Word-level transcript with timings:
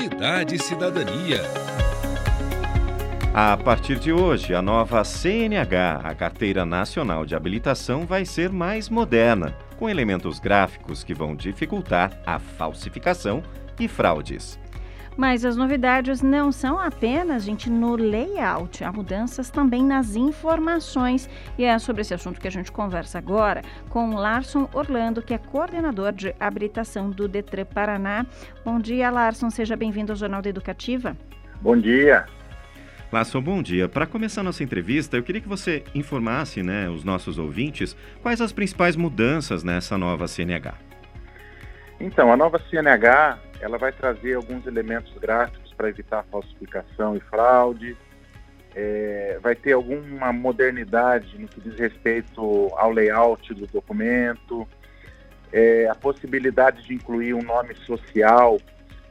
Cidade 0.00 0.54
e 0.54 0.58
Cidadania. 0.58 1.42
A 3.34 3.54
partir 3.54 3.98
de 3.98 4.10
hoje, 4.10 4.54
a 4.54 4.62
nova 4.62 5.04
CNH, 5.04 6.00
a 6.02 6.14
Carteira 6.14 6.64
Nacional 6.64 7.26
de 7.26 7.34
Habilitação, 7.34 8.06
vai 8.06 8.24
ser 8.24 8.48
mais 8.48 8.88
moderna, 8.88 9.54
com 9.78 9.90
elementos 9.90 10.40
gráficos 10.40 11.04
que 11.04 11.12
vão 11.12 11.36
dificultar 11.36 12.18
a 12.24 12.38
falsificação 12.38 13.42
e 13.78 13.86
fraudes. 13.86 14.58
Mas 15.16 15.44
as 15.44 15.56
novidades 15.56 16.22
não 16.22 16.50
são 16.50 16.78
apenas, 16.78 17.44
gente, 17.44 17.68
no 17.68 17.96
layout, 17.96 18.82
há 18.84 18.92
mudanças 18.92 19.50
também 19.50 19.84
nas 19.84 20.16
informações. 20.16 21.28
E 21.58 21.64
é 21.64 21.78
sobre 21.78 22.02
esse 22.02 22.14
assunto 22.14 22.40
que 22.40 22.48
a 22.48 22.50
gente 22.50 22.72
conversa 22.72 23.18
agora 23.18 23.62
com 23.88 24.14
Larson 24.14 24.68
Orlando, 24.72 25.22
que 25.22 25.34
é 25.34 25.38
coordenador 25.38 26.12
de 26.12 26.34
habilitação 26.38 27.10
do 27.10 27.28
Detran 27.28 27.64
Paraná. 27.64 28.24
Bom 28.64 28.78
dia, 28.78 29.10
Larson, 29.10 29.50
seja 29.50 29.76
bem-vindo 29.76 30.12
ao 30.12 30.16
Jornal 30.16 30.40
da 30.40 30.48
Educativa. 30.48 31.16
Bom 31.60 31.76
dia. 31.76 32.26
Larson, 33.12 33.42
bom 33.42 33.60
dia. 33.60 33.88
Para 33.88 34.06
começar 34.06 34.42
nossa 34.42 34.62
entrevista, 34.62 35.16
eu 35.16 35.22
queria 35.22 35.40
que 35.40 35.48
você 35.48 35.82
informasse 35.94 36.62
né, 36.62 36.88
os 36.88 37.02
nossos 37.02 37.38
ouvintes 37.38 37.96
quais 38.22 38.40
as 38.40 38.52
principais 38.52 38.94
mudanças 38.94 39.64
nessa 39.64 39.98
nova 39.98 40.28
CNH. 40.28 40.74
Então, 41.98 42.32
a 42.32 42.36
nova 42.36 42.58
CNH 42.70 43.49
ela 43.60 43.78
vai 43.78 43.92
trazer 43.92 44.34
alguns 44.34 44.66
elementos 44.66 45.12
gráficos 45.18 45.72
para 45.74 45.88
evitar 45.88 46.24
falsificação 46.30 47.16
e 47.16 47.20
fraude. 47.20 47.96
É, 48.74 49.38
vai 49.42 49.54
ter 49.54 49.72
alguma 49.72 50.32
modernidade 50.32 51.36
no 51.38 51.48
que 51.48 51.60
diz 51.60 51.74
respeito 51.78 52.68
ao 52.76 52.92
layout 52.92 53.52
do 53.52 53.66
documento, 53.66 54.66
é, 55.52 55.88
a 55.88 55.94
possibilidade 55.94 56.86
de 56.86 56.94
incluir 56.94 57.34
um 57.34 57.42
nome 57.42 57.74
social 57.74 58.58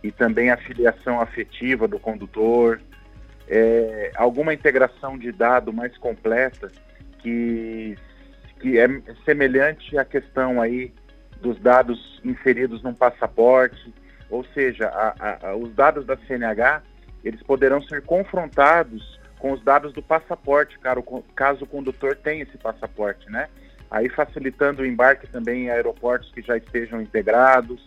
e 0.02 0.11
também 0.11 0.50
a 0.50 0.58
filiação 0.58 1.19
afetiva 1.19 1.88
do 1.89 2.00
condutor, 2.00 2.80
é, 3.50 4.11
alguma 4.16 4.53
integração 4.53 5.17
de 5.17 5.31
dado 5.31 5.73
mais 5.73 5.97
completa 5.97 6.72
que, 7.17 7.97
que 8.61 8.80
é 8.80 8.88
semelhante 9.25 9.97
à 9.97 10.06
questão 10.06 10.61
aí 10.61 10.94
dos 11.41 11.59
dados 11.59 12.22
inseridos 12.23 12.81
num 12.84 12.94
passaporte, 12.94 13.94
ou 14.30 14.44
seja, 14.53 14.88
a, 14.88 15.49
a, 15.49 15.55
os 15.55 15.73
dados 15.73 16.05
da 16.05 16.17
CNH 16.17 16.81
eles 17.23 17.41
poderão 17.44 17.81
ser 17.81 18.02
confrontados 18.03 19.19
com 19.39 19.53
os 19.53 19.61
dados 19.63 19.94
do 19.94 20.02
passaporte, 20.02 20.77
caso 21.35 21.63
o 21.63 21.67
condutor 21.67 22.16
tenha 22.16 22.44
esse 22.44 22.57
passaporte, 22.57 23.30
né? 23.31 23.47
Aí 23.89 24.09
facilitando 24.09 24.81
o 24.81 24.85
embarque 24.85 25.27
também 25.27 25.66
em 25.66 25.69
aeroportos 25.69 26.31
que 26.31 26.41
já 26.41 26.57
estejam 26.57 27.02
integrados. 27.02 27.81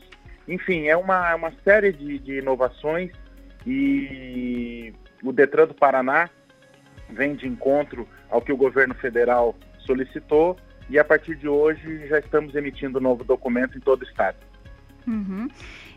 Enfim, 0.48 0.89
é 0.89 0.97
uma, 0.97 1.31
é 1.31 1.35
uma 1.35 1.53
série 1.63 1.93
de, 1.93 2.19
de 2.19 2.39
inovações 2.39 3.13
e 3.67 4.93
o 5.23 5.33
Detran 5.33 5.67
do 5.67 5.75
Paraná 5.75 6.29
vem 7.11 7.35
de 7.35 7.47
encontro 7.47 8.09
ao 8.29 8.41
que 8.41 8.53
o 8.53 8.57
governo 8.57 8.95
federal 8.95 9.55
solicitou 9.81 10.57
e 10.89 10.98
a 10.98 11.05
partir 11.05 11.37
de 11.37 11.47
hoje 11.47 12.09
já 12.09 12.19
estamos 12.19 12.55
emitindo 12.55 12.98
um 12.98 13.03
novo 13.03 13.23
documento 13.23 13.77
em 13.77 13.81
todo 13.81 14.03
o 14.03 14.05
estado. 14.05 14.39
Uhum. 15.07 15.48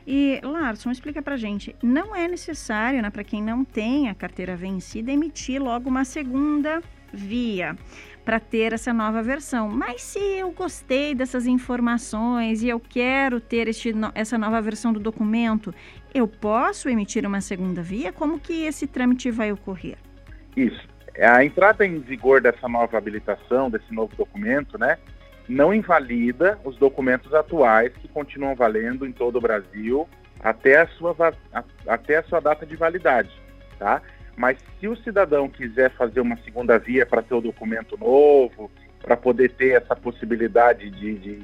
E, 0.07 0.39
Larson, 0.43 0.91
explica 0.91 1.21
pra 1.21 1.35
gente, 1.35 1.75
não 1.81 2.15
é 2.15 2.27
necessário, 2.27 3.01
né, 3.01 3.09
para 3.09 3.23
quem 3.23 3.41
não 3.41 3.65
tem 3.65 4.07
a 4.09 4.13
carteira 4.13 4.55
vencida, 4.55 5.11
emitir 5.11 5.61
logo 5.61 5.89
uma 5.89 6.05
segunda 6.05 6.81
via 7.11 7.75
para 8.23 8.39
ter 8.39 8.73
essa 8.73 8.93
nova 8.93 9.21
versão. 9.23 9.69
Mas 9.69 10.01
se 10.01 10.19
eu 10.19 10.51
gostei 10.51 11.15
dessas 11.15 11.45
informações 11.47 12.61
e 12.61 12.69
eu 12.69 12.79
quero 12.79 13.39
ter 13.39 13.67
este, 13.67 13.93
essa 14.13 14.37
nova 14.37 14.61
versão 14.61 14.91
do 14.91 14.99
documento, 14.99 15.73
eu 16.13 16.27
posso 16.27 16.89
emitir 16.89 17.25
uma 17.25 17.41
segunda 17.41 17.81
via? 17.81 18.11
Como 18.11 18.39
que 18.39 18.65
esse 18.65 18.87
trâmite 18.87 19.29
vai 19.31 19.51
ocorrer? 19.51 19.97
Isso. 20.55 20.87
A 21.19 21.45
entrada 21.45 21.85
em 21.85 21.99
vigor 21.99 22.41
dessa 22.41 22.67
nova 22.67 22.97
habilitação, 22.97 23.69
desse 23.69 23.93
novo 23.93 24.15
documento, 24.15 24.77
né, 24.77 24.97
não 25.47 25.73
invalida 25.73 26.59
os 26.63 26.77
documentos 26.77 27.33
atuais 27.33 27.93
que 27.93 28.07
continuam 28.07 28.55
valendo 28.55 29.05
em 29.05 29.11
todo 29.11 29.37
o 29.37 29.41
Brasil 29.41 30.07
até 30.39 30.81
a 30.81 30.87
sua, 30.87 31.15
até 31.87 32.17
a 32.17 32.23
sua 32.23 32.39
data 32.39 32.65
de 32.65 32.75
validade, 32.75 33.31
tá? 33.79 34.01
Mas 34.35 34.57
se 34.79 34.87
o 34.87 34.95
cidadão 34.97 35.47
quiser 35.47 35.91
fazer 35.91 36.19
uma 36.19 36.37
segunda 36.37 36.77
via 36.77 37.05
para 37.05 37.21
ter 37.21 37.33
o 37.33 37.41
documento 37.41 37.97
novo, 37.97 38.69
para 39.01 39.15
poder 39.15 39.51
ter 39.51 39.81
essa 39.81 39.95
possibilidade 39.95 40.89
de, 40.89 41.13
de, 41.15 41.43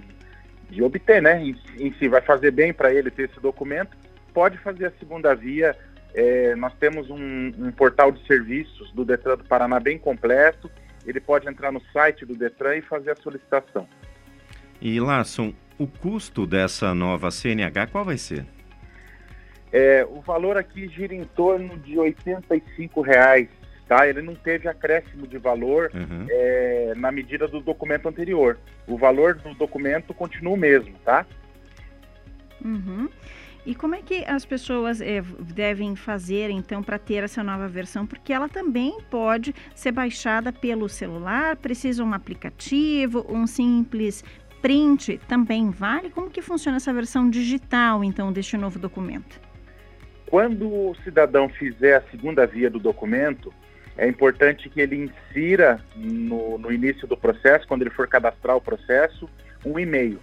de 0.70 0.84
obter, 0.84 1.22
né? 1.22 1.42
Em, 1.42 1.56
em 1.78 1.94
si, 1.94 2.08
vai 2.08 2.22
fazer 2.22 2.52
bem 2.52 2.74
para 2.74 2.94
ele 2.94 3.10
ter 3.10 3.30
esse 3.30 3.40
documento, 3.40 3.96
pode 4.34 4.58
fazer 4.58 4.88
a 4.88 4.92
segunda 5.00 5.34
via. 5.34 5.78
É, 6.14 6.56
nós 6.56 6.74
temos 6.74 7.10
um, 7.10 7.54
um 7.58 7.72
portal 7.72 8.12
de 8.12 8.26
serviços 8.28 8.92
do 8.92 9.06
Detran 9.06 9.38
do 9.38 9.46
Paraná 9.46 9.80
bem 9.80 9.98
completo, 9.98 10.70
ele 11.06 11.20
pode 11.20 11.48
entrar 11.48 11.72
no 11.72 11.82
site 11.94 12.26
do 12.26 12.36
Detran 12.36 12.78
e 12.78 12.82
fazer 12.82 13.12
a 13.12 13.16
solicitação. 13.16 13.88
E 14.82 15.00
Larson, 15.00 15.54
o 15.78 15.88
custo 15.88 16.46
dessa 16.46 16.94
nova 16.94 17.32
CNH 17.32 17.88
qual 17.88 18.06
vai 18.06 18.18
ser? 18.18 18.46
É, 19.72 20.06
o 20.10 20.20
valor 20.22 20.58
aqui 20.58 20.88
gira 20.90 21.16
em 21.16 21.24
torno 21.24 21.78
de 21.78 21.98
R$ 21.98 22.16
reais, 23.06 23.48
tá? 23.88 24.08
Ele 24.08 24.22
não 24.22 24.36
teve 24.36 24.68
acréscimo 24.68 25.26
de 25.26 25.38
valor 25.38 25.90
uhum. 25.94 26.26
é, 26.30 26.94
na 26.98 27.12
medida 27.12 27.48
do 27.48 27.62
documento 27.62 28.10
anterior. 28.10 28.60
O 28.86 28.98
valor 28.98 29.36
do 29.36 29.54
documento 29.54 30.14
continua 30.14 30.54
o 30.54 30.58
mesmo, 30.58 30.94
tá? 31.06 31.26
Uhum. 32.64 33.10
E 33.64 33.76
como 33.76 33.94
é 33.94 34.02
que 34.02 34.26
as 34.26 34.44
pessoas 34.44 35.02
é, 35.02 35.22
devem 35.40 35.96
fazer 35.96 36.50
então 36.50 36.82
para 36.82 36.98
ter 36.98 37.24
essa 37.24 37.44
nova 37.44 37.68
versão? 37.68 38.08
Porque 38.08 38.34
ela 38.34 38.50
também 38.50 38.98
pode 39.10 39.54
ser 39.76 39.92
baixada 39.92 40.52
pelo 40.52 40.90
celular, 40.90 41.56
precisa 41.58 42.04
um 42.04 42.14
aplicativo, 42.14 43.26
um 43.30 43.46
simples 43.46 44.24
print 44.62 45.20
também 45.28 45.70
vale? 45.70 46.10
Como 46.10 46.30
que 46.30 46.42
funciona 46.42 46.78
essa 46.78 46.94
versão 46.94 47.30
digital 47.30 48.04
então 48.04 48.32
deste 48.32 48.58
novo 48.58 48.80
documento? 48.80 49.40
Quando 50.28 50.68
o 50.68 50.96
cidadão 51.04 51.50
fizer 51.50 51.98
a 51.98 52.02
segunda 52.10 52.48
via 52.48 52.70
do 52.70 52.80
documento, 52.80 53.54
é 53.98 54.08
importante 54.08 54.70
que 54.70 54.80
ele 54.80 54.96
insira 54.96 55.84
no, 55.96 56.58
no 56.58 56.72
início 56.72 57.08
do 57.08 57.18
processo, 57.18 57.68
quando 57.68 57.82
ele 57.82 57.90
for 57.90 58.08
cadastrar 58.08 58.56
o 58.56 58.62
processo, 58.62 59.30
um 59.66 59.78
e-mail. 59.78 60.20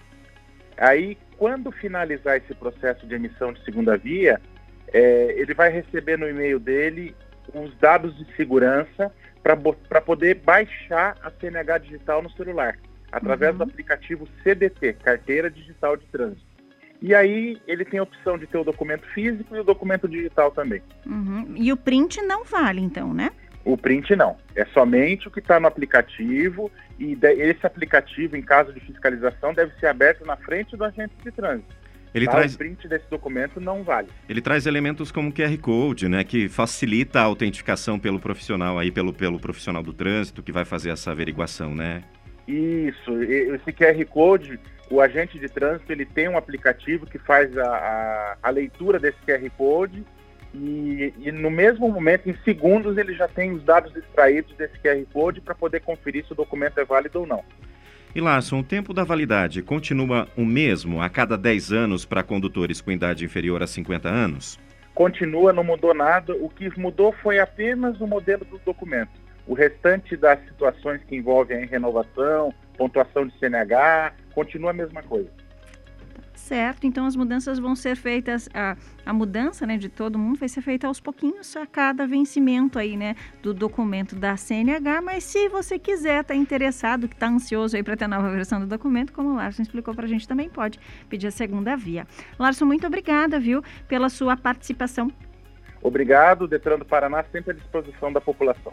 Aí, 0.79 1.19
quando 1.37 1.71
finalizar 1.73 2.37
esse 2.37 2.55
processo 2.55 3.07
de 3.07 3.15
emissão 3.15 3.53
de 3.53 3.65
segunda 3.65 3.97
via, 3.97 4.41
é, 4.93 5.35
ele 5.37 5.55
vai 5.55 5.71
receber 5.71 6.17
no 6.17 6.29
e-mail 6.29 6.59
dele 6.59 7.15
os 7.53 7.75
dados 7.79 8.17
de 8.17 8.25
segurança 8.37 9.13
para 9.43 10.01
poder 10.01 10.37
baixar 10.37 11.17
a 11.23 11.31
CNH 11.31 11.79
digital 11.79 12.23
no 12.23 12.31
celular, 12.33 12.79
através 13.11 13.53
uhum. 13.53 13.59
do 13.59 13.65
aplicativo 13.65 14.29
CDT, 14.43 14.95
Carteira 14.95 15.51
Digital 15.51 15.97
de 15.97 16.07
Trânsito. 16.07 16.47
E 17.01 17.15
aí 17.15 17.61
ele 17.67 17.85
tem 17.85 18.01
a 18.01 18.03
opção 18.03 18.37
de 18.37 18.47
ter 18.47 18.59
o 18.59 18.65
documento 18.65 19.07
físico 19.09 19.55
e 19.55 19.61
o 19.61 19.65
documento 19.65 20.09
digital 20.09 20.51
também. 20.51 20.83
Uhum. 21.07 21.55
E 21.57 21.73
o 21.73 21.77
print 21.77 22.21
não 22.23 22.45
vale, 22.45 22.81
então, 22.81 23.15
né? 23.15 23.31
O 23.69 23.77
print 23.77 24.17
não. 24.17 24.35
É 24.57 24.65
somente 24.73 25.29
o 25.29 25.31
que 25.31 25.41
está 25.41 25.61
no 25.61 25.67
aplicativo 25.67 26.73
e 26.99 27.19
esse 27.23 27.67
aplicativo, 27.67 28.35
em 28.35 28.41
caso 28.41 28.73
de 28.73 28.81
fiscalização, 28.81 29.53
deve 29.53 29.79
ser 29.79 29.89
aberto 29.89 30.25
na 30.25 30.39
frente 30.39 30.75
do 30.75 30.83
agente 30.85 31.13
de 31.23 31.31
trânsito. 31.31 31.77
Ele 32.15 32.25
tá? 32.25 32.33
traz... 32.33 32.55
O 32.55 32.57
print 32.57 32.89
desse 32.89 33.05
documento 33.11 33.61
não 33.61 33.83
vale. 33.83 34.09
Ele 34.27 34.41
traz 34.41 34.65
elementos 34.65 35.13
como 35.13 35.31
QR 35.31 35.55
Code, 35.59 36.09
né, 36.09 36.25
que 36.25 36.49
facilita 36.49 37.21
a 37.21 37.25
autenticação 37.25 37.99
pelo 37.99 38.19
profissional 38.19 38.79
aí, 38.79 38.91
pelo, 38.91 39.13
pelo 39.13 39.39
profissional 39.39 39.83
do 39.83 39.93
trânsito 39.93 40.43
que 40.43 40.51
vai 40.51 40.65
fazer 40.65 40.89
essa 40.89 41.11
averiguação, 41.11 41.75
né? 41.75 42.03
Isso. 42.49 43.23
Esse 43.23 43.71
QR 43.71 44.03
Code, 44.07 44.59
o 44.91 44.99
agente 44.99 45.39
de 45.39 45.47
trânsito, 45.47 45.93
ele 45.93 46.07
tem 46.07 46.27
um 46.27 46.39
aplicativo 46.39 47.05
que 47.05 47.19
faz 47.19 47.55
a, 47.59 47.67
a, 47.67 48.37
a 48.45 48.49
leitura 48.49 48.99
desse 48.99 49.19
QR 49.27 49.47
Code 49.59 50.03
e, 50.55 51.13
e, 51.19 51.31
no 51.31 51.51
mesmo 51.51 51.91
momento, 51.91 52.29
em 52.29 52.37
segundos, 52.45 52.97
ele 52.97 53.15
já 53.15 53.29
tem 53.29 53.53
os 53.53 53.63
dados 53.63 53.95
extraídos 53.95 54.57
desse 54.57 54.79
QR 54.79 55.05
Code 55.13 55.41
para 55.41 55.55
poder 55.55 55.81
conferir 55.81 56.25
se 56.25 56.33
o 56.33 56.37
documento 56.37 56.79
é 56.79 56.85
válido 56.85 57.21
ou 57.21 57.27
não. 57.27 57.45
E 58.15 58.21
Larson, 58.21 58.61
o 58.61 58.65
tempo 58.65 58.95
da 58.95 59.05
validade 59.05 59.63
continua 59.63 60.27
o 60.37 60.45
mesmo 60.45 61.03
a 61.03 61.11
cada 61.11 61.37
10 61.37 61.73
anos 61.73 62.05
para 62.05 62.23
condutores 62.23 62.81
com 62.81 62.91
idade 62.91 63.25
inferior 63.25 63.63
a 63.63 63.67
50 63.67 64.09
anos? 64.09 64.59
Continua, 64.95 65.53
não 65.53 65.63
mudou 65.63 65.95
nada. 65.95 66.35
O 66.35 66.49
que 66.49 66.69
mudou 66.81 67.13
foi 67.13 67.39
apenas 67.39 68.01
o 68.01 68.07
modelo 68.07 68.45
do 68.45 68.59
documento. 68.59 69.13
O 69.47 69.55
restante 69.55 70.17
das 70.17 70.43
situações 70.47 71.03
que 71.05 71.17
envolvem 71.17 71.67
renovação, 71.67 72.53
pontuação 72.77 73.27
de 73.27 73.39
CNH, 73.39 74.15
continua 74.33 74.71
a 74.71 74.75
mesma 74.75 75.03
coisa. 75.03 75.31
Certo, 76.39 76.87
então 76.87 77.05
as 77.05 77.17
mudanças 77.17 77.59
vão 77.59 77.75
ser 77.75 77.97
feitas, 77.97 78.49
a, 78.55 78.77
a 79.05 79.13
mudança 79.13 79.67
né, 79.67 79.77
de 79.77 79.89
todo 79.89 80.19
mundo 80.19 80.39
vai 80.39 80.49
ser 80.49 80.63
feita 80.63 80.87
aos 80.87 80.99
pouquinhos 80.99 81.55
a 81.57 81.67
cada 81.67 82.07
vencimento 82.07 82.79
aí, 82.79 82.97
né, 82.97 83.17
do 83.43 83.53
documento 83.53 84.15
da 84.15 84.37
CNH, 84.37 85.03
mas 85.03 85.25
se 85.25 85.49
você 85.49 85.79
quiser, 85.79 86.21
está 86.21 86.35
interessado, 86.35 87.09
que 87.09 87.15
está 87.15 87.29
ansioso 87.29 87.77
aí 87.77 87.83
para 87.83 87.97
ter 87.97 88.05
a 88.05 88.09
nova 88.09 88.31
versão 88.31 88.61
do 88.61 88.67
documento, 88.67 89.13
como 89.13 89.31
o 89.31 89.35
Larson 89.35 89.63
explicou 89.63 89.95
para 89.95 90.07
a 90.07 90.09
gente, 90.09 90.27
também 90.27 90.49
pode 90.49 90.79
pedir 91.09 91.27
a 91.27 91.31
segunda 91.31 91.77
via. 91.77 92.07
Larson, 92.39 92.65
muito 92.65 92.87
obrigada, 92.87 93.39
viu, 93.39 93.63
pela 93.87 94.09
sua 94.09 94.37
participação 94.37 95.13
Obrigado, 95.83 96.49
Detran 96.49 96.79
do 96.79 96.85
Paraná 96.85 97.25
sempre 97.31 97.53
à 97.53 97.55
disposição 97.55 98.13
da 98.13 98.21
população. 98.21 98.73